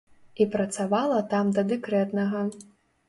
[0.43, 2.41] І працавала там да дэкрэтнага.